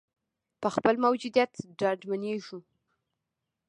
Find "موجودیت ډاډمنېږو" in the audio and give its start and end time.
1.05-2.59